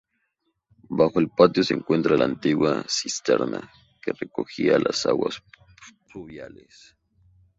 Bajo 0.89 1.19
el 1.19 1.29
patio 1.29 1.63
se 1.63 1.75
encuentra 1.75 2.17
la 2.17 2.25
antigua 2.25 2.83
cisterna 2.89 3.71
que 4.01 4.13
recogía 4.13 4.79
las 4.79 5.05
aguas 5.05 5.39
pluviales. 6.11 6.97